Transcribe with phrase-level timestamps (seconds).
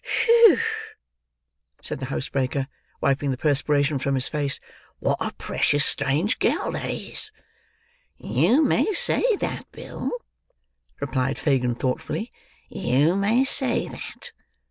[0.25, 0.57] "Whew!"
[1.79, 2.67] said the housebreaker
[3.01, 4.59] wiping the perspiration from his face.
[4.99, 7.31] "Wot a precious strange gal that is!"
[8.17, 10.09] "You may say that, Bill,"
[10.99, 12.31] replied Fagin thoughtfully.
[12.67, 14.31] "You may say that."